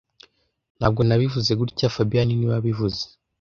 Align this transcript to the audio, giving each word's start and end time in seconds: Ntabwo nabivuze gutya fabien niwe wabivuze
Ntabwo 0.77 1.01
nabivuze 1.03 1.51
gutya 1.59 1.93
fabien 1.95 2.27
niwe 2.35 2.51
wabivuze 2.53 3.01